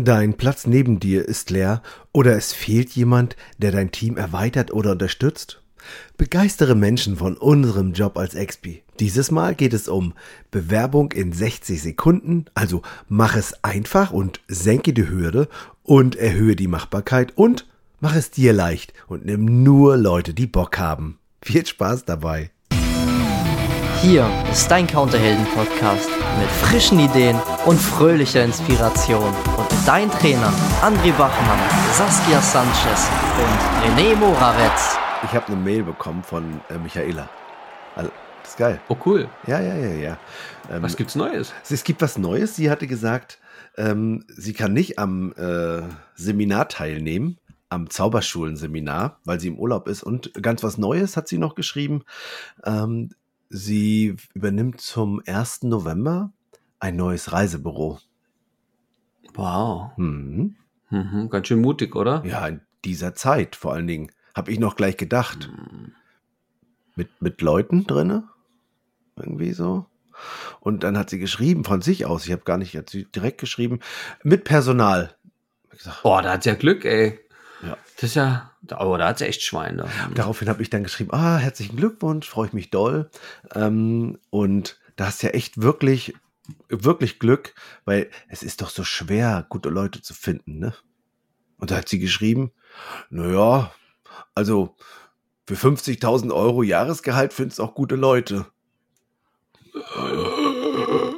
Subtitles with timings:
[0.00, 4.92] Dein Platz neben dir ist leer oder es fehlt jemand, der dein Team erweitert oder
[4.92, 5.60] unterstützt?
[6.16, 8.84] Begeistere Menschen von unserem Job als Expi.
[9.00, 10.14] Dieses Mal geht es um
[10.52, 15.48] Bewerbung in 60 Sekunden, also mach es einfach und senke die Hürde
[15.82, 17.66] und erhöhe die Machbarkeit und
[17.98, 21.18] mach es dir leicht und nimm nur Leute, die Bock haben.
[21.42, 22.52] Viel Spaß dabei.
[24.00, 26.08] Hier ist dein Counterhelden-Podcast
[26.38, 27.36] mit frischen Ideen
[27.66, 29.34] und fröhlicher Inspiration.
[29.56, 31.58] Und dein Trainer André Bachmann,
[31.94, 33.08] Saskia Sanchez
[33.40, 34.96] und René Moravetz.
[35.24, 37.28] Ich habe eine Mail bekommen von äh, Michaela.
[37.96, 38.80] Also, das ist geil.
[38.88, 39.28] Oh, cool.
[39.48, 40.18] Ja, ja, ja, ja.
[40.70, 41.52] Ähm, Was gibt's Neues?
[41.68, 42.54] Es gibt was Neues.
[42.54, 43.40] Sie hatte gesagt,
[43.76, 45.82] ähm, sie kann nicht am äh,
[46.14, 47.38] Seminar teilnehmen,
[47.68, 50.04] am Zauberschulenseminar, weil sie im Urlaub ist.
[50.04, 52.04] Und ganz was Neues hat sie noch geschrieben.
[52.64, 53.10] Ähm,
[53.48, 55.64] sie übernimmt zum 1.
[55.64, 56.32] November
[56.80, 57.98] ein neues Reisebüro.
[59.34, 59.92] Wow.
[59.96, 60.56] Mhm.
[60.90, 62.24] Mhm, ganz schön mutig, oder?
[62.24, 64.10] Ja, in dieser Zeit vor allen Dingen.
[64.34, 65.50] Habe ich noch gleich gedacht.
[66.94, 68.28] Mit, mit Leuten drinne
[69.16, 69.86] Irgendwie so.
[70.60, 72.26] Und dann hat sie geschrieben von sich aus.
[72.26, 73.80] Ich habe gar nicht hat sie direkt geschrieben.
[74.22, 75.14] Mit Personal.
[75.70, 77.20] Gesagt, Boah, da hat sie ja Glück, ey.
[77.62, 77.76] Ja.
[77.96, 79.78] Das ist ja, aber da hat sie echt Schwein.
[79.78, 79.88] Da.
[80.14, 83.10] Daraufhin habe ich dann geschrieben, ah, herzlichen Glückwunsch, freue ich mich doll.
[83.54, 86.14] Ähm, und da hast ja echt wirklich,
[86.68, 90.74] wirklich Glück, weil es ist doch so schwer, gute Leute zu finden, ne?
[91.58, 92.52] Und da hat sie geschrieben,
[93.10, 93.72] naja,
[94.34, 94.76] also
[95.46, 98.46] für 50.000 Euro Jahresgehalt findest du auch gute Leute.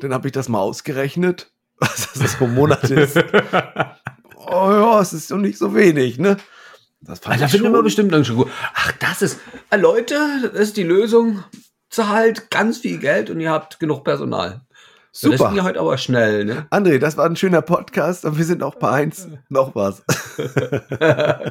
[0.01, 3.17] Dann habe ich das mal ausgerechnet, was das pro Monat ist.
[4.37, 6.37] oh ja, es ist doch nicht so wenig, ne?
[7.03, 7.85] Das fand ich finden wir schon.
[7.85, 8.49] bestimmt dann schon gut.
[8.75, 11.43] Ach, das ist, äh, Leute, das ist die Lösung.
[11.89, 14.61] Zahlt ganz viel Geld und ihr habt genug Personal.
[15.13, 15.51] So, Das Super.
[15.51, 16.67] ging ja heute aber schnell, ne?
[16.71, 19.27] André, das war ein schöner Podcast und wir sind auch bei eins.
[19.49, 20.05] Noch was.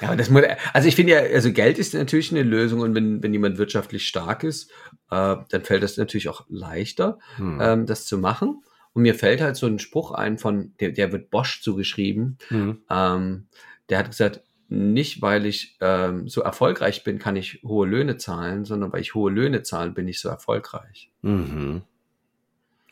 [0.00, 3.22] Ja, das muss, also ich finde ja, also Geld ist natürlich eine Lösung und wenn,
[3.22, 4.70] wenn jemand wirtschaftlich stark ist,
[5.10, 7.58] äh, dann fällt es natürlich auch leichter, Hm.
[7.60, 8.62] ähm, das zu machen.
[8.92, 12.38] Und mir fällt halt so ein Spruch ein von, der, der wird Bosch zugeschrieben.
[12.48, 12.78] Hm.
[12.90, 13.46] Ähm,
[13.90, 18.64] der hat gesagt, nicht weil ich ähm, so erfolgreich bin, kann ich hohe Löhne zahlen,
[18.64, 21.10] sondern weil ich hohe Löhne zahle, bin ich so erfolgreich.
[21.22, 21.82] Mhm.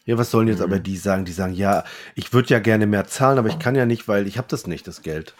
[0.04, 0.64] Ja, was sollen jetzt Mhm.
[0.64, 1.24] aber die sagen?
[1.24, 1.84] Die sagen, ja,
[2.16, 4.66] ich würde ja gerne mehr zahlen, aber ich kann ja nicht, weil ich habe das
[4.66, 5.34] nicht, das Geld.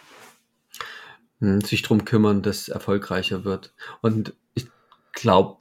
[1.41, 3.75] Hm, sich drum kümmern, dass es erfolgreicher wird.
[4.01, 4.69] Und ich
[5.13, 5.59] glaube,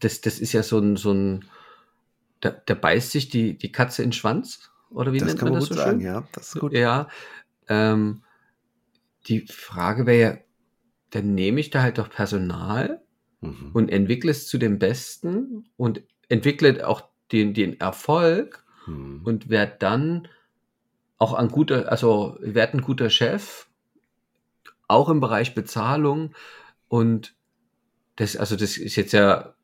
[0.00, 1.44] das, das ist ja so ein, so ein
[2.40, 5.52] da, da beißt sich die, die Katze in den Schwanz, oder wie das nennt man
[5.52, 6.06] das so sagen, schön?
[6.06, 6.28] ja.
[6.32, 6.72] Das ist gut.
[6.72, 7.08] Ja.
[7.68, 8.22] Ähm,
[9.28, 10.38] die Frage wäre ja,
[11.10, 13.00] dann nehme ich da halt doch Personal
[13.40, 13.70] Mhm.
[13.74, 19.20] und entwickle es zu dem Besten und entwickle auch den, den Erfolg Mhm.
[19.24, 20.28] und werde dann
[21.18, 23.68] auch ein guter, also werde ein guter Chef,
[24.88, 26.34] auch im Bereich Bezahlung
[26.88, 27.34] und
[28.16, 29.54] das, also das ist jetzt ja,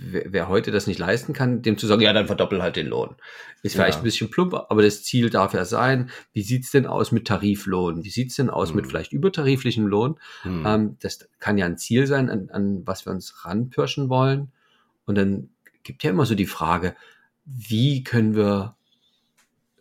[0.00, 2.88] wer, wer heute das nicht leisten kann, dem zu sagen, ja, dann verdoppel halt den
[2.88, 3.14] Lohn.
[3.62, 3.82] Ist Ja.
[3.82, 7.26] vielleicht ein bisschen plump, aber das Ziel darf ja sein, wie sieht's denn aus mit
[7.26, 8.04] Tariflohn?
[8.04, 8.90] Wie sieht's denn aus mit Hm.
[8.90, 10.18] vielleicht übertariflichem Lohn?
[10.44, 10.64] Mhm.
[10.66, 14.52] Ähm, das kann ja ein Ziel sein, an, an was wir uns ranpirschen wollen.
[15.06, 15.50] Und dann
[15.84, 16.94] gibt ja immer so die Frage,
[17.44, 18.76] wie können wir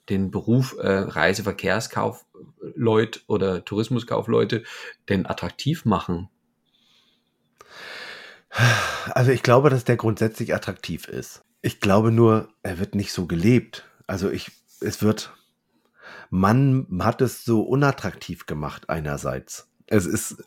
[0.09, 4.63] den Beruf äh, Reiseverkehrskaufleut oder Tourismuskaufleute
[5.09, 6.29] denn attraktiv machen?
[9.11, 11.43] Also ich glaube, dass der grundsätzlich attraktiv ist.
[11.61, 13.85] Ich glaube nur, er wird nicht so gelebt.
[14.05, 14.51] Also ich,
[14.81, 15.33] es wird,
[16.29, 19.69] man hat es so unattraktiv gemacht einerseits.
[19.87, 20.43] Es ist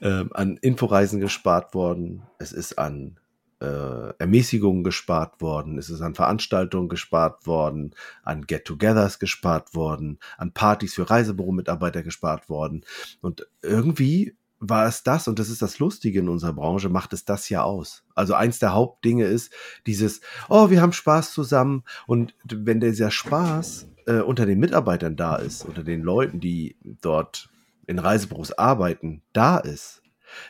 [0.00, 3.18] ähm, an Inforeisen gespart worden, es ist an
[3.60, 10.52] äh, Ermäßigungen gespart worden, es ist an Veranstaltungen gespart worden, an Get-togethers gespart worden, an
[10.52, 12.84] Partys für Reisebüro-Mitarbeiter gespart worden.
[13.20, 17.24] Und irgendwie war es das, und das ist das Lustige in unserer Branche, macht es
[17.24, 18.04] das ja aus.
[18.14, 19.52] Also eins der Hauptdinge ist
[19.86, 21.84] dieses, oh, wir haben Spaß zusammen.
[22.06, 27.50] Und wenn dieser Spaß äh, unter den Mitarbeitern da ist, unter den Leuten, die dort
[27.86, 30.02] in Reisebüros arbeiten, da ist,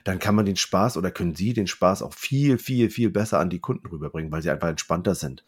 [0.04, 3.38] dann kann man den Spaß oder können sie den Spaß auch viel, viel, viel besser
[3.38, 5.44] an die Kunden rüberbringen, weil sie einfach entspannter sind.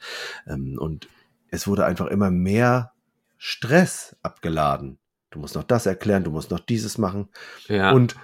[0.46, 1.08] Ähm, und
[1.48, 2.92] es wurde einfach immer mehr
[3.38, 4.98] Stress abgeladen.
[5.30, 7.28] Du musst noch das erklären, du musst noch dieses machen.
[7.68, 7.92] Ja.
[7.92, 8.16] Und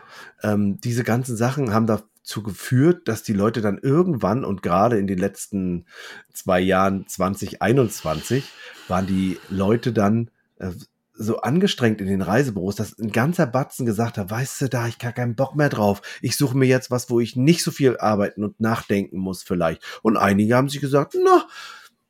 [0.43, 5.07] ähm, diese ganzen Sachen haben dazu geführt, dass die Leute dann irgendwann und gerade in
[5.07, 5.87] den letzten
[6.33, 8.51] zwei Jahren 2021
[8.89, 10.73] waren die Leute dann äh,
[11.19, 14.99] so angestrengt in den Reisebüros, dass ein ganzer Batzen gesagt hat, weißt du, da ich
[14.99, 16.03] gar keinen Bock mehr drauf.
[16.21, 19.83] Ich suche mir jetzt was, wo ich nicht so viel arbeiten und nachdenken muss vielleicht.
[20.03, 21.47] Und einige haben sich gesagt, na,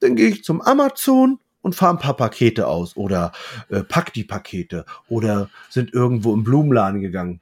[0.01, 3.33] dann gehe ich zum Amazon und fahr ein paar Pakete aus oder
[3.71, 7.41] äh, pack die Pakete oder sind irgendwo im Blumenladen gegangen.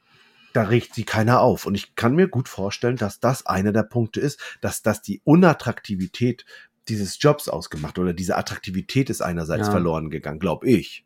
[0.51, 1.67] Da regt sie keiner auf.
[1.67, 5.21] Und ich kann mir gut vorstellen, dass das einer der Punkte ist, dass das die
[5.25, 6.43] Unattraktivität
[6.87, 9.71] dieses Jobs ausgemacht oder diese Attraktivität ist einerseits Ja.
[9.73, 11.04] verloren gegangen, glaube ich.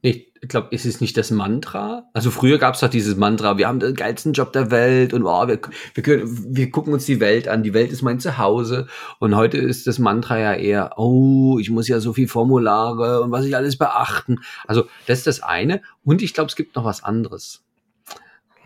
[0.00, 2.08] Ich glaube, ist es nicht das Mantra?
[2.12, 5.24] Also früher gab es doch dieses Mantra, wir haben den geilsten Job der Welt und
[5.24, 5.60] oh, wir,
[5.94, 8.86] wir, können, wir gucken uns die Welt an, die Welt ist mein Zuhause.
[9.18, 13.32] Und heute ist das Mantra ja eher, oh, ich muss ja so viel Formulare und
[13.32, 14.36] was ich alles beachten.
[14.68, 15.82] Also das ist das eine.
[16.04, 17.64] Und ich glaube, es gibt noch was anderes.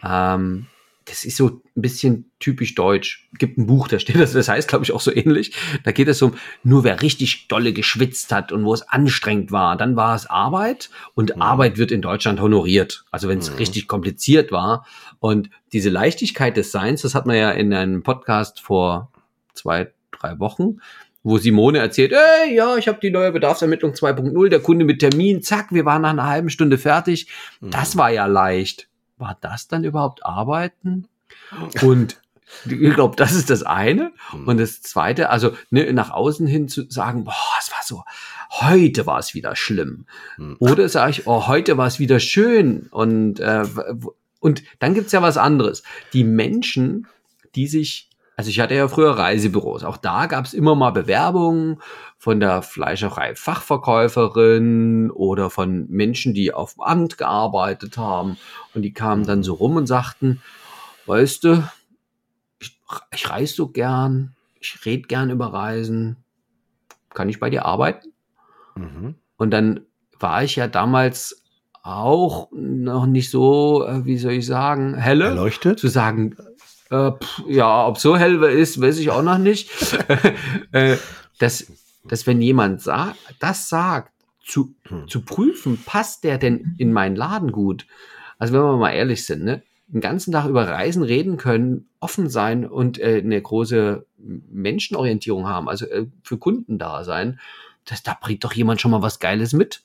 [0.05, 0.67] Ähm,
[1.13, 3.29] das ist so ein bisschen typisch deutsch.
[3.39, 5.53] Gibt ein Buch, da steht das, das heißt, glaube ich, auch so ähnlich.
[5.85, 9.77] Da geht es um, nur wer richtig dolle geschwitzt hat und wo es anstrengend war,
[9.77, 11.43] dann war es Arbeit und Mhm.
[11.43, 13.05] Arbeit wird in Deutschland honoriert.
[13.11, 13.57] Also wenn es Mhm.
[13.59, 14.87] richtig kompliziert war.
[15.21, 19.13] Und diese Leichtigkeit des Seins, das hat man ja in einem Podcast vor
[19.53, 20.79] zwei, drei Wochen,
[21.23, 25.43] wo Simone erzählt, ey, ja, ich habe die neue Bedarfsermittlung 2.0, der Kunde mit Termin,
[25.43, 27.29] zack, wir waren nach einer halben Stunde fertig.
[27.61, 28.89] Das war ja leicht.
[29.23, 31.07] War das dann überhaupt Arbeiten?
[31.83, 32.21] Und
[32.67, 34.13] ich glaube, das ist das eine.
[34.33, 34.49] Mhm.
[34.49, 38.03] Und das zweite, also ne, nach außen hin zu sagen, boah, es war so,
[38.51, 40.07] heute war es wieder schlimm.
[40.39, 40.57] Mhm.
[40.59, 42.89] Oder sage ich, oh, heute war es wieder schön.
[42.91, 43.65] Und, äh,
[44.41, 45.85] und dann gibt's ja was anderes.
[46.13, 47.07] Die Menschen,
[47.55, 51.81] die sich, also ich hatte ja früher Reisebüros, auch da gab's immer mal Bewerbungen
[52.23, 58.37] von der Fleischerei Fachverkäuferin oder von Menschen, die auf dem Amt gearbeitet haben.
[58.75, 60.41] Und die kamen dann so rum und sagten,
[61.07, 61.69] weißt du,
[62.61, 62.79] ich,
[63.13, 66.15] ich reise so gern, ich rede gern über Reisen.
[67.13, 68.13] Kann ich bei dir arbeiten?
[68.77, 69.17] Mhm.
[69.37, 69.81] Und dann
[70.21, 71.43] war ich ja damals
[71.83, 75.25] auch noch nicht so, äh, wie soll ich sagen, helle.
[75.25, 75.81] Erleuchtet?
[75.81, 76.37] Zu sagen,
[76.89, 79.71] äh, pff, ja, ob so hell ist, weiß ich auch noch nicht.
[80.71, 80.97] äh,
[81.41, 81.67] dass,
[82.05, 84.13] dass wenn jemand sa das sagt,
[84.45, 85.09] zu, Hm.
[85.09, 87.87] zu prüfen, passt der denn in meinen Laden gut?
[88.39, 89.63] Also wenn wir mal ehrlich sind, ne?
[89.87, 95.69] den ganzen Tag über Reisen reden können, offen sein und äh, eine große Menschenorientierung haben,
[95.69, 97.39] also äh, für Kunden da sein,
[97.85, 99.83] das, da bringt doch jemand schon mal was Geiles mit.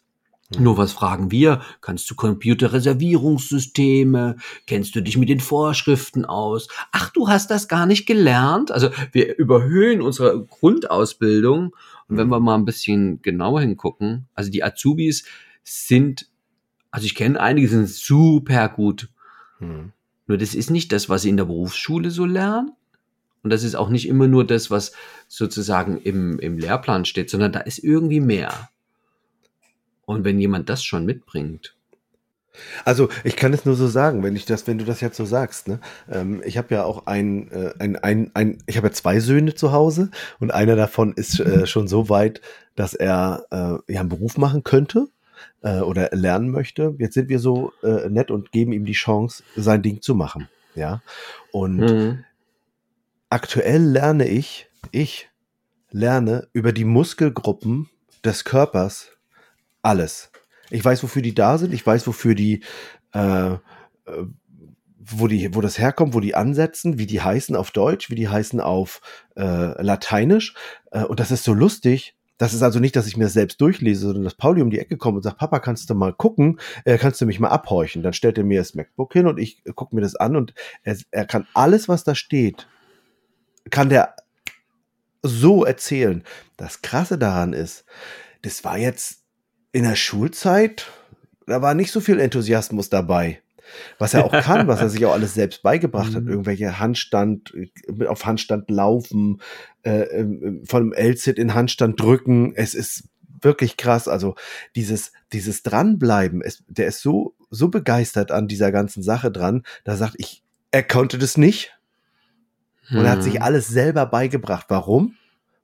[0.55, 0.63] Mhm.
[0.63, 1.61] Nur was fragen wir?
[1.81, 4.37] Kannst du Computerreservierungssysteme?
[4.65, 6.69] Kennst du dich mit den Vorschriften aus?
[6.91, 8.71] Ach, du hast das gar nicht gelernt?
[8.71, 11.75] Also wir überhöhen unsere Grundausbildung.
[12.07, 12.31] Und wenn Mhm.
[12.31, 15.25] wir mal ein bisschen genauer hingucken, also die Azubis
[15.63, 16.29] sind,
[16.91, 19.09] also ich kenne einige, sind super gut.
[19.59, 19.91] Mhm.
[20.27, 22.71] Nur das ist nicht das, was sie in der Berufsschule so lernen.
[23.43, 24.91] Und das ist auch nicht immer nur das, was
[25.29, 28.69] sozusagen im, im Lehrplan steht, sondern da ist irgendwie mehr.
[30.05, 31.76] Und wenn jemand das schon mitbringt,
[32.85, 35.25] Also ich kann es nur so sagen, wenn ich das, wenn du das jetzt so
[35.25, 35.67] sagst.
[35.67, 35.79] Ne?
[36.11, 39.55] Ähm, ich habe ja auch ein, äh, ein, ein, ein ich habe ja zwei Söhne
[39.55, 40.09] zu Hause
[40.39, 42.41] und einer davon ist äh, schon so weit,
[42.75, 45.07] dass er äh, ja einen Beruf machen könnte
[45.61, 46.95] äh, oder lernen möchte.
[46.99, 50.47] Jetzt sind wir so äh, nett und geben ihm die Chance, sein Ding zu machen.
[50.75, 51.01] Ja.
[51.51, 52.23] Und Mhm.
[53.29, 55.29] aktuell lerne ich, ich
[55.91, 57.89] lerne über die Muskelgruppen
[58.23, 59.09] des Körpers
[59.81, 60.31] alles.
[60.69, 61.73] Ich weiß, wofür die da sind.
[61.73, 62.63] Ich weiß, wofür die,
[63.13, 63.57] äh, äh,
[64.99, 68.27] wo die, wo das herkommt, wo die ansetzen, wie die heißen auf Deutsch, wie die
[68.27, 69.01] heißen auf
[69.35, 70.55] äh, Lateinisch.
[70.91, 72.15] Äh, und das ist so lustig.
[72.37, 74.79] Das ist also nicht, dass ich mir das selbst durchlese, sondern dass Pauli um die
[74.79, 78.03] Ecke kommt und sagt, Papa, kannst du mal gucken, äh, kannst du mich mal abhorchen.
[78.03, 80.53] Dann stellt er mir das MacBook hin und ich äh, gucke mir das an und
[80.83, 82.67] er, er kann alles, was da steht,
[83.71, 84.15] kann der
[85.23, 86.23] so erzählen.
[86.57, 87.85] Das Krasse daran ist,
[88.43, 89.23] das war jetzt
[89.77, 90.87] in der Schulzeit,
[91.45, 93.41] da war nicht so viel Enthusiasmus dabei.
[93.99, 96.29] Was er auch kann, was er sich auch alles selbst beigebracht hat, Mhm.
[96.29, 99.39] irgendwelche Handstand, äh, auf Handstand laufen,
[99.83, 102.53] äh, ähm, von einem L-Sit in Handstand drücken.
[102.55, 103.03] Es ist
[103.41, 104.07] wirklich krass.
[104.07, 104.33] Also
[104.75, 109.95] dieses, dieses Dranbleiben, es, der ist so, so begeistert an dieser ganzen Sache dran, da
[109.95, 110.41] sagt ich,
[110.71, 111.77] er konnte das nicht
[112.89, 113.41] und er hat sich Mhm.
[113.43, 114.65] alles selber beigebracht.
[114.69, 115.13] Warum?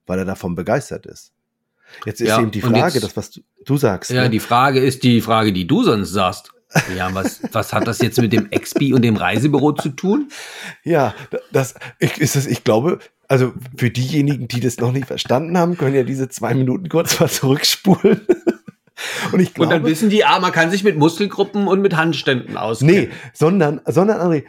[0.06, 1.32] Weil er davon begeistert ist.
[2.06, 4.10] Jetzt ist Ja, eben die und Frage, jetzt- das, was du, du sagst.
[4.12, 4.30] Ja, ne?
[4.30, 6.50] die Frage ist die Frage, die du sonst sagst.
[6.98, 10.30] Ja, was, was hat das jetzt mit dem XP und dem Reisebüro zu tun?
[10.84, 11.14] ja
[11.52, 12.98] das, ich, ist das, ich glaube,
[13.28, 17.20] also für diejenigen, die das noch nicht verstanden haben, können ja diese zwei Minuten kurz
[17.20, 18.22] mal zurückspulen.
[19.32, 21.96] Und ich Und glaube, dann wissen die, ah, man kann sich mit Muskelgruppen und mit
[21.96, 22.96] Handständen auskennen.
[22.96, 24.44] nee, sondern, sondern André,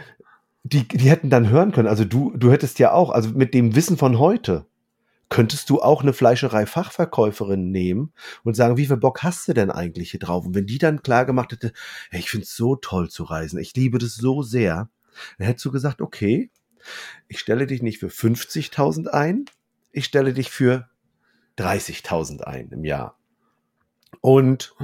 [0.63, 1.89] die, die hätten dann hören können.
[1.89, 4.67] Also du, du hättest ja auch, also mit dem Wissen von heute,
[5.29, 8.13] könntest du auch eine Fleischerei-Fachverkäuferin nehmen
[8.45, 10.47] und sagen, wie viel Bock hast du denn eigentlich hier drauf?
[10.47, 11.73] Und wenn die dann klar gemacht hätte,
[12.11, 14.91] hey, ich finde es so toll zu reisen, ich liebe das so sehr,
[15.39, 16.51] dann hättest du gesagt, okay,
[17.29, 19.47] ich stelle dich nicht für 50.000 ein,
[19.93, 20.89] ich stelle dich für
[21.59, 23.19] 30.000 ein im Jahr.
[24.21, 24.75] Und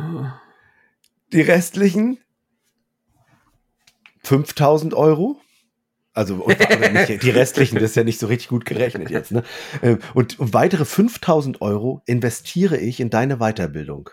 [1.33, 2.19] die restlichen
[4.25, 5.41] 5000 Euro.
[6.13, 6.59] Also und,
[6.93, 9.31] nicht, die restlichen, das ist ja nicht so richtig gut gerechnet jetzt.
[9.31, 9.45] Ne?
[9.83, 14.11] Ähm, und, und weitere 5000 Euro investiere ich in deine Weiterbildung.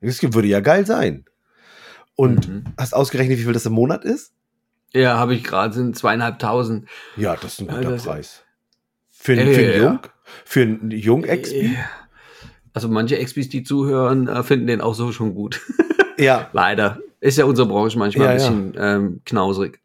[0.00, 1.24] Das würde ja geil sein.
[2.14, 2.64] Und mhm.
[2.78, 4.32] hast ausgerechnet, wie viel das im Monat ist?
[4.92, 6.88] Ja, habe ich gerade, sind zweieinhalbtausend.
[7.16, 8.44] Ja, das ist ein guter ja, Preis.
[9.10, 9.98] Für, äh, für einen Jung?
[10.44, 11.76] Für einen Jung-Expi?
[12.72, 15.60] Also manche Expis, die zuhören, äh, finden den auch so schon gut.
[16.16, 16.48] Ja.
[16.52, 17.00] Leider.
[17.20, 18.96] Ist ja unsere Branche manchmal ja, ein bisschen ja.
[18.96, 19.80] ähm, knausrig.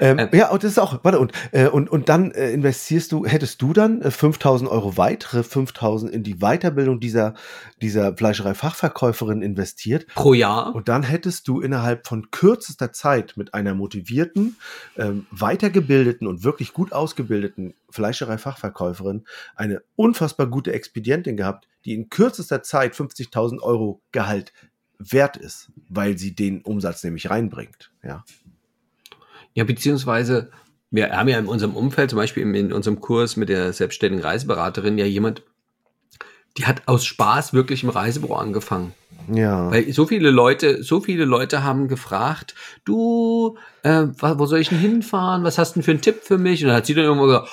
[0.00, 3.12] Ähm, ähm, ja, und das ist auch, warte, und, äh, und, und dann äh, investierst
[3.12, 7.34] du, hättest du dann äh, 5000 Euro weitere 5000 in die Weiterbildung dieser,
[7.82, 10.06] dieser Fleischerei-Fachverkäuferin investiert.
[10.14, 10.74] Pro Jahr.
[10.74, 14.56] Und dann hättest du innerhalb von kürzester Zeit mit einer motivierten,
[14.96, 19.24] ähm, weitergebildeten und wirklich gut ausgebildeten Fleischerei-Fachverkäuferin
[19.56, 24.52] eine unfassbar gute Expedientin gehabt, die in kürzester Zeit 50.000 Euro Gehalt
[24.98, 27.92] wert ist, weil sie den Umsatz nämlich reinbringt.
[28.02, 28.24] Ja.
[29.58, 30.52] Ja, beziehungsweise
[30.92, 34.98] wir haben ja in unserem Umfeld, zum Beispiel in unserem Kurs mit der selbstständigen Reiseberaterin,
[34.98, 35.42] ja jemand,
[36.56, 38.94] die hat aus Spaß wirklich im Reisebüro angefangen.
[39.34, 39.68] Ja.
[39.72, 44.78] Weil so viele Leute, so viele Leute haben gefragt, du, äh, wo soll ich denn
[44.78, 45.42] hinfahren?
[45.42, 46.62] Was hast du denn für einen Tipp für mich?
[46.62, 47.48] Und dann hat sie dann irgendwann gesagt,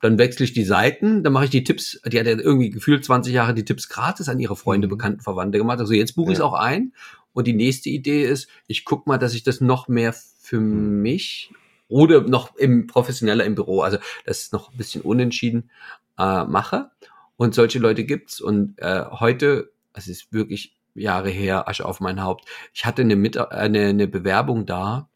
[0.00, 3.04] dann wechsle ich die Seiten, dann mache ich die Tipps, die hat ja irgendwie gefühlt
[3.04, 4.92] 20 Jahre die Tipps gratis an ihre Freunde, mhm.
[4.92, 5.80] Bekannten, Verwandte gemacht.
[5.80, 6.92] Also jetzt buche ich es auch ein.
[7.32, 10.14] Und die nächste Idee ist, ich guck mal, dass ich das noch mehr
[10.48, 11.02] für mhm.
[11.02, 11.52] mich
[11.88, 15.70] oder noch im professioneller im Büro, also das ist noch ein bisschen unentschieden,
[16.18, 16.90] äh, mache.
[17.36, 18.40] Und solche Leute gibt's.
[18.40, 22.48] Und äh, heute, es ist wirklich Jahre her, Asche auf mein Haupt.
[22.72, 25.08] Ich hatte eine, Mit eine, eine Bewerbung da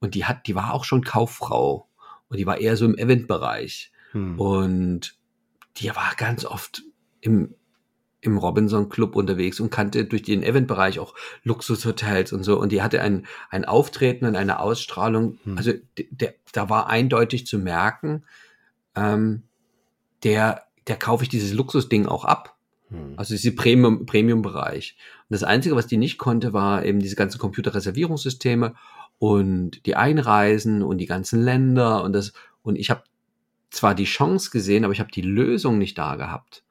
[0.00, 1.88] und die hat, die war auch schon Kauffrau
[2.28, 3.92] und die war eher so im Eventbereich.
[4.12, 4.40] Hm.
[4.40, 5.16] Und
[5.76, 6.82] die war ganz oft
[7.20, 7.54] im
[8.22, 12.58] im Robinson Club unterwegs und kannte durch den Eventbereich auch Luxushotels und so.
[12.58, 15.38] Und die hatte ein, ein Auftreten und eine Ausstrahlung.
[15.44, 15.58] Hm.
[15.58, 15.72] Also
[16.10, 18.22] der, da war eindeutig zu merken,
[18.94, 19.42] ähm,
[20.22, 22.56] der, der kaufe ich dieses Luxusding auch ab.
[22.90, 23.14] Hm.
[23.16, 24.96] Also diese Premium, Premium-Bereich.
[25.28, 28.74] Und das Einzige, was die nicht konnte, war eben diese ganzen Computerreservierungssysteme
[29.18, 32.32] und die Einreisen und die ganzen Länder und das.
[32.62, 33.02] Und ich habe
[33.70, 36.62] zwar die Chance gesehen, aber ich habe die Lösung nicht da gehabt.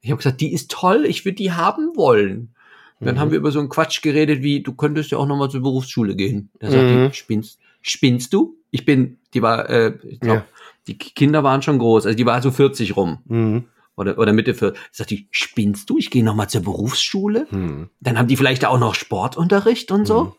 [0.00, 2.54] Ich habe gesagt, die ist toll, ich würde die haben wollen.
[3.00, 3.20] Und dann mhm.
[3.20, 6.14] haben wir über so einen Quatsch geredet, wie du könntest ja auch nochmal zur Berufsschule
[6.16, 6.50] gehen.
[6.58, 7.08] Da sagt mhm.
[7.08, 8.56] die, spinnst, spinnst du?
[8.70, 10.46] Ich bin, die war, äh, ich glaube, ja.
[10.86, 13.18] die Kinder waren schon groß, also die war so 40 rum.
[13.26, 13.64] Mhm.
[13.96, 14.80] Oder, oder Mitte 40.
[14.92, 15.98] Sagt die, spinnst du?
[15.98, 17.46] Ich gehe nochmal zur Berufsschule.
[17.50, 17.90] Mhm.
[18.00, 20.24] Dann haben die vielleicht auch noch Sportunterricht und so.
[20.24, 20.32] Mhm.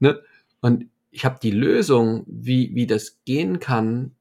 [0.00, 0.20] Ne?
[0.60, 4.12] Und ich habe die Lösung, wie, wie das gehen kann,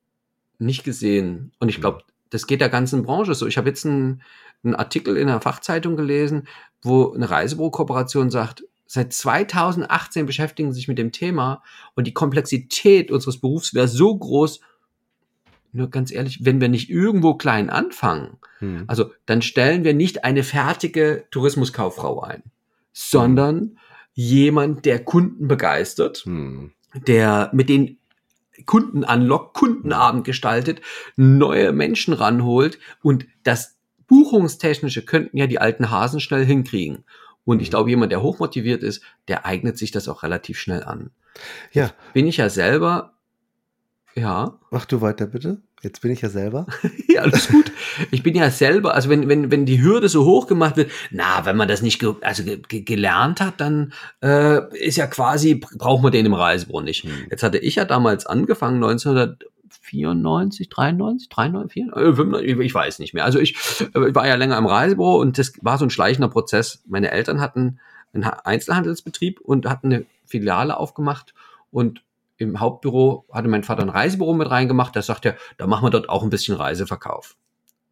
[0.60, 1.52] nicht gesehen.
[1.60, 2.12] Und ich glaube, mhm.
[2.30, 3.48] das geht der ganzen Branche so.
[3.48, 4.22] Ich habe jetzt einen,
[4.64, 6.48] einen Artikel in einer Fachzeitung gelesen,
[6.82, 11.64] wo eine Reisebürokooperation sagt, seit 2018 beschäftigen sie sich mit dem Thema
[11.96, 14.60] und die Komplexität unseres Berufs wäre so groß,
[15.72, 18.84] nur ganz ehrlich, wenn wir nicht irgendwo klein anfangen, hm.
[18.88, 22.44] also dann stellen wir nicht eine fertige Tourismuskauffrau ein,
[22.92, 23.78] sondern hm.
[24.14, 26.74] jemand, der Kunden begeistert, hm.
[27.08, 27.98] der mit den
[28.66, 30.82] Kunden anlockt, Kundenabend gestaltet,
[31.16, 33.78] neue Menschen ranholt und das
[34.12, 37.06] Buchungstechnische könnten ja die alten Hasen schnell hinkriegen.
[37.46, 37.72] Und ich mhm.
[37.72, 41.12] glaube, jemand, der hochmotiviert ist, der eignet sich das auch relativ schnell an.
[41.72, 41.84] Ja.
[41.84, 43.14] Jetzt bin ich ja selber,
[44.16, 44.60] ja.
[44.70, 45.62] Mach du weiter, bitte.
[45.82, 46.68] Jetzt bin ich ja selber.
[47.08, 47.72] ja, alles gut.
[48.12, 51.46] Ich bin ja selber, also wenn, wenn, wenn die Hürde so hoch gemacht wird, na,
[51.46, 56.04] wenn man das nicht ge also ge gelernt hat, dann äh, ist ja quasi, braucht
[56.04, 57.06] man den im Reisebrunnen nicht.
[57.06, 57.28] Hm.
[57.32, 59.46] Jetzt hatte ich ja damals angefangen, 1900,
[59.82, 63.26] 94, 93, 93, 94, ich weiß nicht mehr.
[63.26, 66.84] Also ich, ich war ja länger im Reisebüro und das war so ein schleichender Prozess.
[66.88, 67.80] Meine Eltern hatten
[68.14, 71.34] einen Einzelhandelsbetrieb und hatten eine Filiale aufgemacht
[71.72, 72.04] und
[72.38, 74.96] im Hauptbüro hatte mein Vater ein Reisebüro mit reingemacht.
[74.96, 77.36] Da sagt er, da machen wir dort auch ein bisschen Reiseverkauf.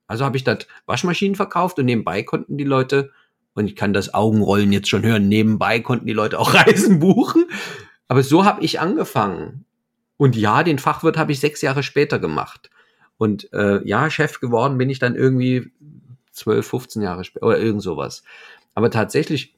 [0.07, 3.11] Also habe ich dort Waschmaschinen verkauft und nebenbei konnten die Leute,
[3.53, 7.45] und ich kann das Augenrollen jetzt schon hören, nebenbei konnten die Leute auch Reisen buchen.
[8.07, 9.65] Aber so habe ich angefangen.
[10.19, 12.69] Und ja, den Fachwirt habe ich sechs Jahre später gemacht.
[13.17, 15.71] Und äh, ja, Chef geworden bin ich dann irgendwie
[16.33, 18.23] zwölf, 15 Jahre später oder irgend sowas.
[18.75, 19.55] Aber tatsächlich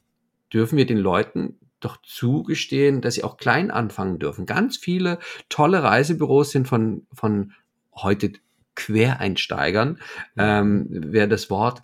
[0.53, 4.45] dürfen wir den Leuten doch zugestehen, dass sie auch klein anfangen dürfen.
[4.45, 5.17] Ganz viele
[5.49, 7.53] tolle Reisebüros sind von, von
[7.95, 8.33] heute
[8.75, 9.97] Quereinsteigern,
[10.37, 11.81] ähm, wäre das Wort,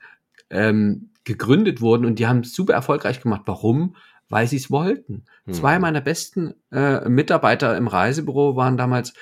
[0.51, 3.41] ähm, gegründet wurden und die haben super erfolgreich gemacht.
[3.45, 3.95] Warum?
[4.29, 5.23] Weil sie es wollten.
[5.45, 5.53] Hm.
[5.53, 9.13] Zwei meiner besten äh, Mitarbeiter im Reisebüro waren damals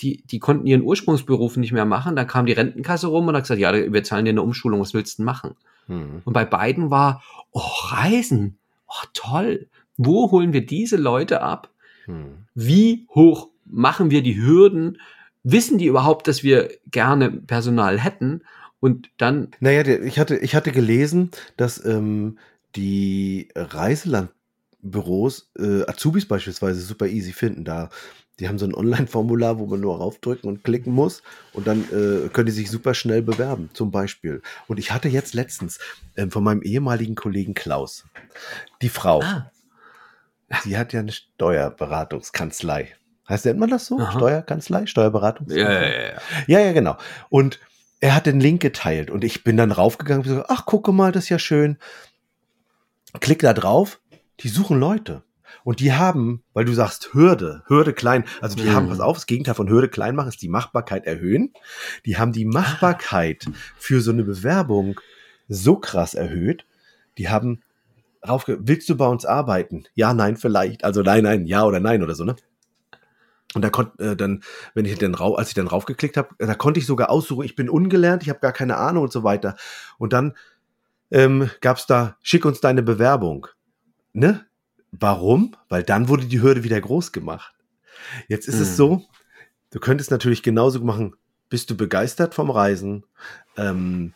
[0.00, 2.16] die, die konnten ihren Ursprungsberuf nicht mehr machen.
[2.16, 4.94] Dann kam die Rentenkasse rum und hat gesagt, ja, wir zahlen dir eine Umschulung, was
[4.94, 5.54] willst du denn machen?
[5.86, 6.22] Mhm.
[6.24, 7.22] Und bei beiden war,
[7.52, 9.68] oh, Reisen, oh, toll.
[9.96, 11.70] Wo holen wir diese Leute ab?
[12.06, 12.46] Mhm.
[12.54, 14.98] Wie hoch machen wir die Hürden?
[15.44, 18.42] Wissen die überhaupt, dass wir gerne Personal hätten?
[18.80, 19.48] Und dann.
[19.60, 22.38] Naja, ich hatte, ich hatte gelesen, dass ähm,
[22.76, 27.64] die Reiselandbüros äh, Azubis beispielsweise super easy finden.
[27.64, 27.90] Da
[28.40, 32.28] die haben so ein Online-Formular, wo man nur raufdrücken und klicken muss und dann äh,
[32.28, 34.42] können die sich super schnell bewerben, zum Beispiel.
[34.66, 35.78] Und ich hatte jetzt letztens
[36.16, 38.04] äh, von meinem ehemaligen Kollegen Klaus,
[38.82, 39.52] die Frau, ah.
[40.64, 42.96] die hat ja eine Steuerberatungskanzlei.
[43.28, 44.00] Heißt, nennt man das so?
[44.00, 44.12] Aha.
[44.12, 44.86] Steuerkanzlei?
[44.86, 45.48] Steuerberatung?
[45.50, 46.20] Ja, ja, ja, ja.
[46.46, 46.96] Ja, ja, genau.
[47.30, 47.60] Und
[48.00, 51.12] er hat den Link geteilt und ich bin dann raufgegangen und gesagt, ach, gucke mal,
[51.12, 51.78] das ist ja schön.
[53.20, 54.00] Klick da drauf,
[54.40, 55.22] die suchen Leute.
[55.62, 58.72] Und die haben, weil du sagst Hürde, Hürde klein, also die mhm.
[58.74, 61.52] haben, pass auf, das Gegenteil von Hürde klein machen ist die Machbarkeit erhöhen.
[62.04, 65.00] Die haben die Machbarkeit für so eine Bewerbung
[65.48, 66.66] so krass erhöht.
[67.18, 67.62] Die haben
[68.26, 69.84] raufge, willst du bei uns arbeiten?
[69.94, 70.84] Ja, nein, vielleicht.
[70.84, 72.36] Also nein, nein, ja oder nein oder so, ne?
[73.54, 74.42] Und da konnte äh, dann,
[74.74, 77.54] wenn ich dann rauf, als ich dann raufgeklickt habe, da konnte ich sogar aussuchen, ich
[77.54, 79.54] bin ungelernt, ich habe gar keine Ahnung und so weiter.
[79.96, 80.34] Und dann
[81.10, 83.46] ähm, gab es da, schick uns deine Bewerbung.
[84.12, 84.46] Ne?
[84.90, 85.56] Warum?
[85.68, 87.54] Weil dann wurde die Hürde wieder groß gemacht.
[88.28, 88.62] Jetzt ist hm.
[88.62, 89.02] es so,
[89.70, 91.14] du könntest natürlich genauso machen,
[91.48, 93.04] bist du begeistert vom Reisen?
[93.56, 94.12] Ähm,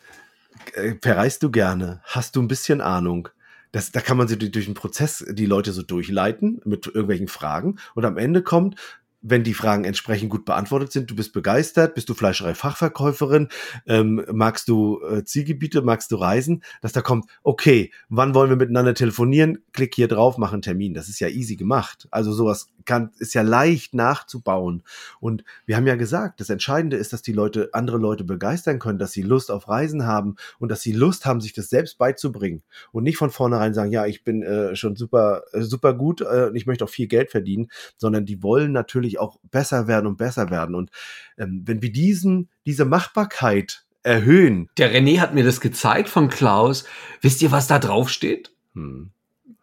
[0.73, 2.01] äh, verreist du gerne?
[2.03, 3.29] Hast du ein bisschen Ahnung?
[3.71, 7.77] Das, da kann man sie durch den Prozess die Leute so durchleiten mit irgendwelchen Fragen
[7.93, 8.75] und am Ende kommt,
[9.21, 13.49] wenn die Fragen entsprechend gut beantwortet sind, du bist begeistert, bist du Fleischerei-Fachverkäuferin,
[13.85, 18.57] ähm, magst du äh, Zielgebiete, magst du Reisen, dass da kommt, okay, wann wollen wir
[18.57, 19.59] miteinander telefonieren?
[19.73, 20.93] Klick hier drauf, mach einen Termin.
[20.93, 22.07] Das ist ja easy gemacht.
[22.11, 24.83] Also sowas kann, ist ja leicht nachzubauen.
[25.19, 28.99] Und wir haben ja gesagt, das Entscheidende ist, dass die Leute, andere Leute begeistern können,
[28.99, 32.63] dass sie Lust auf Reisen haben und dass sie Lust haben, sich das selbst beizubringen
[32.91, 36.47] und nicht von vornherein sagen, ja, ich bin äh, schon super, äh, super gut äh,
[36.49, 40.07] und ich möchte auch viel Geld verdienen, sondern die wollen natürlich natürlich auch besser werden
[40.07, 40.75] und besser werden.
[40.75, 40.91] Und
[41.37, 44.69] ähm, wenn wir diesen, diese Machbarkeit erhöhen.
[44.77, 46.85] Der René hat mir das gezeigt von Klaus.
[47.21, 48.51] Wisst ihr, was da drauf steht?
[48.73, 49.11] Hm.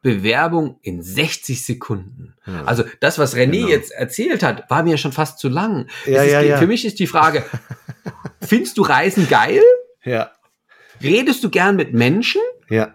[0.02, 2.34] Bewerbung in 60 Sekunden.
[2.46, 2.64] Ja.
[2.64, 3.68] Also das, was René genau.
[3.68, 5.88] jetzt erzählt hat, war mir schon fast zu lang.
[6.06, 6.58] Ja, ja, die, ja.
[6.58, 7.44] Für mich ist die Frage,
[8.40, 9.62] findest du Reisen geil?
[10.04, 10.30] Ja.
[11.02, 12.42] Redest du gern mit Menschen?
[12.68, 12.94] Ja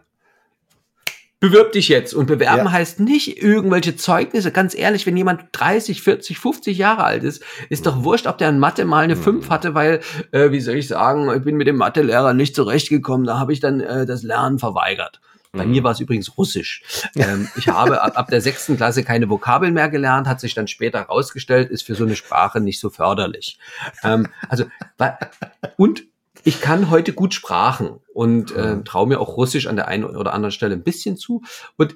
[1.42, 2.14] bewirb dich jetzt.
[2.14, 2.72] Und bewerben ja.
[2.72, 4.52] heißt nicht irgendwelche Zeugnisse.
[4.54, 8.48] Ganz ehrlich, wenn jemand 30, 40, 50 Jahre alt ist, ist doch wurscht, ob der
[8.48, 10.00] in Mathe mal eine 5 hatte, weil,
[10.32, 13.28] äh, wie soll ich sagen, ich bin mit dem Mathelehrer nicht zurechtgekommen.
[13.28, 15.20] Da habe ich dann äh, das Lernen verweigert.
[15.52, 15.72] Bei mhm.
[15.72, 16.84] mir war es übrigens Russisch.
[17.16, 20.68] Ähm, ich habe ab, ab der sechsten Klasse keine Vokabeln mehr gelernt, hat sich dann
[20.68, 23.58] später herausgestellt, ist für so eine Sprache nicht so förderlich.
[24.04, 24.66] Ähm, also,
[25.76, 26.04] und
[26.44, 30.34] ich kann heute gut Sprachen und äh, traue mir auch Russisch an der einen oder
[30.34, 31.44] anderen Stelle ein bisschen zu.
[31.78, 31.96] Und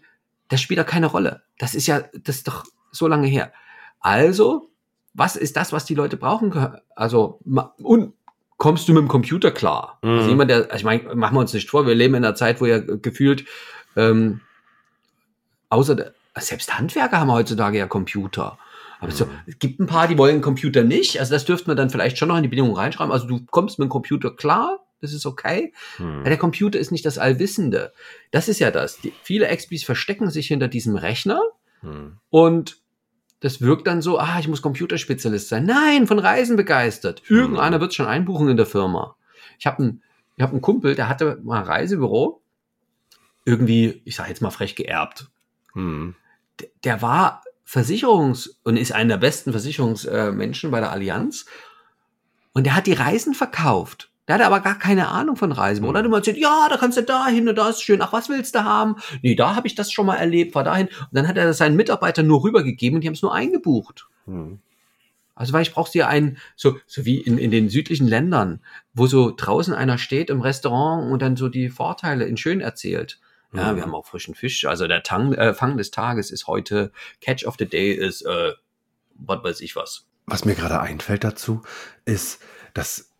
[0.50, 1.44] das spielt da keine Rolle.
[1.58, 3.52] Das ist ja, das ist doch so lange her.
[4.00, 4.70] Also,
[5.14, 6.54] was ist das, was die Leute brauchen?
[6.96, 7.40] Also,
[7.78, 8.14] und
[8.58, 9.98] kommst du mit dem Computer klar?
[10.02, 10.18] Also mhm.
[10.18, 12.36] Also jemand, der, also ich meine, machen wir uns nicht vor, wir leben in einer
[12.36, 13.46] Zeit, wo ja gefühlt,
[13.96, 14.42] ähm,
[15.70, 18.58] außer der, selbst Handwerker haben heutzutage ja Computer.
[19.00, 21.20] Aber so, es gibt ein paar, die wollen Computer nicht.
[21.20, 23.12] Also das dürfte man dann vielleicht schon noch in die Bedingungen reinschreiben.
[23.12, 25.74] Also du kommst mit dem Computer klar, das ist okay.
[25.98, 26.24] Hm.
[26.24, 27.94] Der Computer ist nicht das Allwissende.
[28.32, 29.00] Das ist ja das.
[29.02, 31.42] Die, viele XPs verstecken sich hinter diesem Rechner
[31.82, 32.18] hm.
[32.30, 32.78] und
[33.42, 35.66] das wirkt dann so, ah, ich muss Computerspezialist sein.
[35.66, 37.22] Nein, von Reisen begeistert.
[37.26, 37.38] Hm.
[37.38, 39.16] Irgendeiner wird schon einbuchen in der Firma.
[39.60, 40.04] Ich habe einen,
[40.38, 42.42] ich hab einen Kumpel, der hatte mal ein Reisebüro,
[43.46, 45.30] irgendwie, ich sage jetzt mal frech geerbt.
[45.74, 46.16] Hm.
[46.60, 51.46] Der, der war Versicherungs- und ist einer der besten Versicherungsmenschen bei der Allianz.
[52.54, 54.10] Und der hat die Reisen verkauft.
[54.28, 55.86] Der hatte aber gar keine Ahnung von Reisen.
[55.86, 58.02] Und dann immer erzählt, ja, da kannst du da hin und da ist schön.
[58.02, 58.96] Ach, was willst du haben?
[59.22, 60.88] Nee, da habe ich das schon mal erlebt, fahr dahin.
[60.88, 64.08] Und dann hat er das seinen Mitarbeitern nur rübergegeben und die haben es nur eingebucht.
[64.26, 64.60] Hm.
[65.36, 68.62] Also, weil ich brauchst dir einen, so, so wie in, in den südlichen Ländern,
[68.94, 73.20] wo so draußen einer steht im Restaurant und dann so die Vorteile in schön erzählt.
[73.56, 73.76] Ja, mhm.
[73.76, 74.66] wir haben auch frischen Fisch.
[74.66, 76.92] Also der Tang, äh, Fang des Tages ist heute,
[77.22, 78.54] Catch of the Day ist, äh,
[79.16, 80.08] was weiß ich was.
[80.26, 81.62] Was mir gerade einfällt dazu,
[82.06, 82.42] ist,
[82.74, 83.12] dass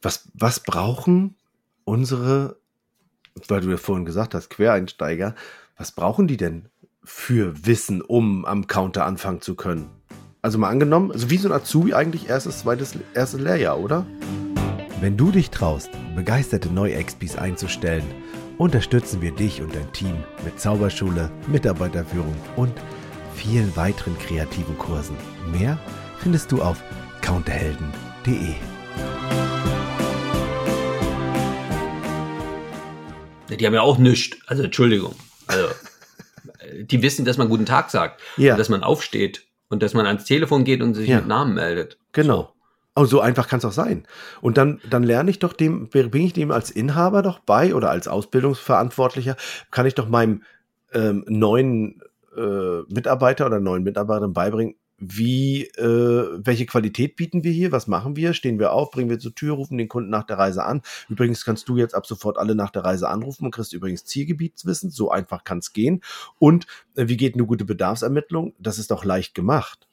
[0.00, 1.36] was, was brauchen
[1.84, 2.60] unsere,
[3.48, 5.34] weil du ja vorhin gesagt hast, Quereinsteiger,
[5.76, 6.68] was brauchen die denn
[7.02, 9.90] für Wissen, um am Counter anfangen zu können?
[10.42, 14.06] Also mal angenommen, also wie so ein Azubi eigentlich erstes, zweites, erstes Lehrjahr, oder?
[15.00, 18.04] Wenn du dich traust, begeisterte Neu-Expis einzustellen,
[18.58, 22.72] unterstützen wir dich und dein Team mit Zauberschule, Mitarbeiterführung und
[23.34, 25.16] vielen weiteren kreativen Kursen.
[25.52, 25.78] Mehr
[26.18, 26.82] findest du auf
[27.22, 28.54] counterhelden.de.
[33.58, 34.36] Die haben ja auch nichts.
[34.46, 35.14] Also Entschuldigung.
[35.46, 35.68] Also
[36.82, 38.20] die wissen, dass man guten Tag sagt.
[38.36, 38.56] Ja.
[38.56, 41.16] Dass man aufsteht und dass man ans Telefon geht und sich Ja.
[41.18, 41.98] mit Namen meldet.
[42.12, 42.53] Genau.
[42.96, 44.06] Oh, so einfach kann es auch sein.
[44.40, 47.90] Und dann, dann lerne ich doch dem, bringe ich dem als Inhaber doch bei oder
[47.90, 49.36] als Ausbildungsverantwortlicher,
[49.72, 50.44] kann ich doch meinem
[50.92, 52.00] ähm, neuen
[52.36, 58.16] äh, Mitarbeiter oder neuen Mitarbeiterin beibringen, wie, äh, welche Qualität bieten wir hier, was machen
[58.16, 60.82] wir, stehen wir auf, bringen wir zur Tür, rufen den Kunden nach der Reise an.
[61.08, 64.90] Übrigens kannst du jetzt ab sofort alle nach der Reise anrufen und kriegst übrigens Zielgebietswissen,
[64.90, 66.00] so einfach kann es gehen.
[66.38, 68.54] Und äh, wie geht eine gute Bedarfsermittlung?
[68.58, 69.88] Das ist doch leicht gemacht.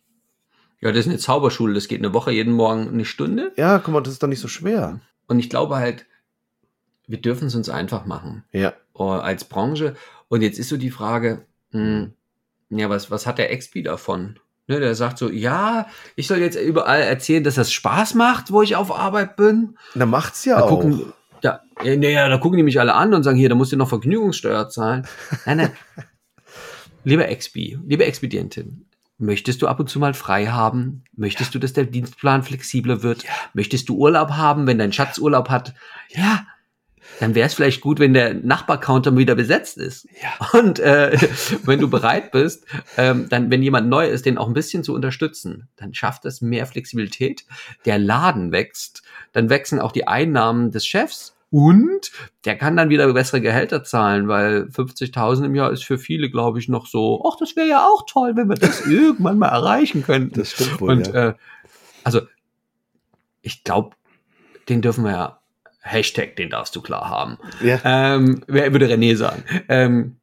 [0.82, 1.74] Ja, das ist eine Zauberschule.
[1.74, 3.52] Das geht eine Woche, jeden Morgen eine Stunde.
[3.56, 5.00] Ja, guck mal, das ist doch nicht so schwer.
[5.28, 6.06] Und ich glaube halt,
[7.08, 8.44] wir dürfen es uns einfach machen.
[8.52, 8.74] Ja.
[8.98, 9.96] äh, als Branche.
[10.28, 12.08] Und jetzt ist so die Frage, mh,
[12.70, 14.40] ja, was, was hat der XP davon?
[14.68, 18.62] Ne, der sagt so, ja, ich soll jetzt überall erzählen, dass das Spaß macht, wo
[18.62, 19.78] ich auf Arbeit bin.
[19.96, 20.70] Da macht's ja Da auch.
[20.70, 23.72] gucken, da, ja, naja, da gucken die mich alle an und sagen, hier, da musst
[23.72, 25.06] du noch Vergnügungssteuer zahlen.
[25.46, 25.72] Nein, nein.
[27.04, 28.86] Lieber XP, liebe Expedientin,
[29.22, 31.04] möchtest du ab und zu mal frei haben?
[31.16, 33.24] Möchtest du, dass der Dienstplan flexibler wird?
[33.54, 35.74] Möchtest du Urlaub haben, wenn dein Schatz Urlaub hat?
[36.10, 36.46] Ja.
[37.20, 40.08] Dann wäre es vielleicht gut, wenn der Nachbarcounter wieder besetzt ist.
[40.22, 40.60] Ja.
[40.60, 41.18] Und äh,
[41.64, 42.66] wenn du bereit bist,
[42.98, 46.42] ähm, dann, wenn jemand neu ist, den auch ein bisschen zu unterstützen, dann schafft es
[46.42, 47.46] mehr Flexibilität.
[47.86, 49.04] Der Laden wächst,
[49.34, 52.12] dann wachsen auch die Einnahmen des Chefs und
[52.46, 56.60] der kann dann wieder bessere Gehälter zahlen, weil 50.000 im Jahr ist für viele, glaube
[56.60, 60.02] ich, noch so, ach, das wäre ja auch toll, wenn wir das irgendwann mal erreichen
[60.02, 60.40] könnten.
[60.40, 60.92] Das stimmt wohl.
[60.92, 61.30] Und ja.
[61.30, 61.34] äh,
[62.06, 62.22] also,
[63.42, 63.98] ich glaube,
[64.70, 65.40] den dürfen wir ja,
[65.82, 67.38] Hashtag, den darfst du klar haben.
[67.62, 67.80] ja.
[67.84, 69.44] Ähm, wer würde René sagen?
[69.68, 70.18] Ähm,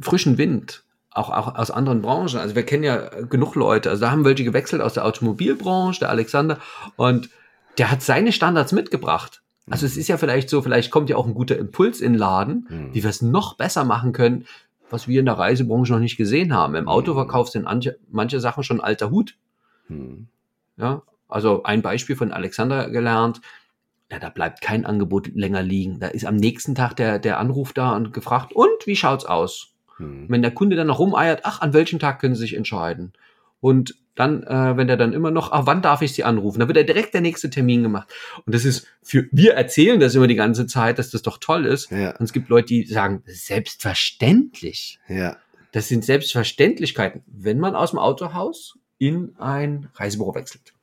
[0.00, 2.40] frischen Wind, auch, auch aus anderen Branchen.
[2.40, 3.90] Also wir kennen ja genug Leute.
[3.90, 6.58] Also da haben welche gewechselt aus der Automobilbranche, der Alexander,
[6.96, 7.28] und
[7.78, 9.42] der hat seine Standards mitgebracht.
[9.70, 12.18] Also es ist ja vielleicht so, vielleicht kommt ja auch ein guter Impuls in den
[12.18, 12.94] Laden, Mhm.
[12.94, 14.44] wie wir es noch besser machen können,
[14.90, 16.74] was wir in der Reisebranche noch nicht gesehen haben.
[16.74, 19.36] Im Autoverkauf sind manche, manche Sachen schon alter Hut.
[19.86, 20.26] Hm.
[20.76, 23.40] Ja, also ein Beispiel von Alexander gelernt.
[24.10, 25.98] Ja, da bleibt kein Angebot länger liegen.
[26.00, 29.68] Da ist am nächsten Tag der, der Anruf da und gefragt, und wie schaut's aus?
[29.96, 30.26] Hm.
[30.28, 33.12] Wenn der Kunde dann noch rumeiert, ach, an welchem Tag können Sie sich entscheiden?
[33.60, 36.60] Und dann, äh, wenn der dann immer noch, ach, wann darf ich Sie anrufen?
[36.60, 38.12] Da wird er direkt der nächste Termin gemacht.
[38.44, 41.64] Und das ist für, wir erzählen das immer die ganze Zeit, dass das doch toll
[41.66, 41.90] ist.
[41.90, 44.98] Ja, Und es gibt Leute, die sagen, selbstverständlich.
[45.08, 45.36] ja.
[45.74, 50.74] Das sind Selbstverständlichkeiten, wenn man aus dem Autohaus in ein Reisebüro wechselt.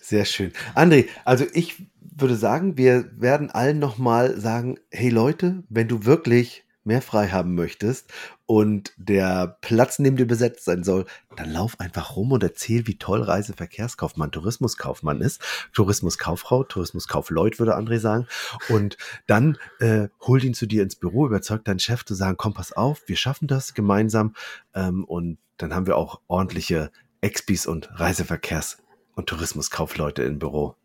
[0.00, 0.52] Sehr schön.
[0.76, 6.64] André, also ich würde sagen, wir werden allen nochmal sagen, hey Leute, wenn du wirklich
[6.84, 8.12] mehr frei haben möchtest
[8.46, 12.98] und der Platz neben dir besetzt sein soll, dann lauf einfach rum und erzähl, wie
[12.98, 15.40] toll Reiseverkehrskaufmann, Tourismuskaufmann ist.
[15.72, 18.26] Tourismuskauffrau, Tourismuskaufleut, würde André sagen.
[18.68, 22.54] Und dann äh, hol ihn zu dir ins Büro, überzeug deinen Chef zu sagen, komm,
[22.54, 24.34] pass auf, wir schaffen das gemeinsam.
[24.74, 26.90] Ähm, und dann haben wir auch ordentliche
[27.20, 28.78] Expis und Reiseverkehrs-
[29.14, 30.76] und Tourismuskaufleute im Büro.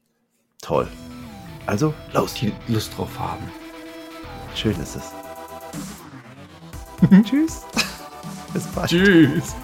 [0.61, 0.87] Toll.
[1.65, 2.33] Also, los.
[2.35, 3.43] Die Lust drauf haben.
[4.55, 5.16] Schön ist es.
[7.23, 7.61] Tschüss.
[8.53, 8.89] Bis bald.
[8.89, 9.55] Tschüss.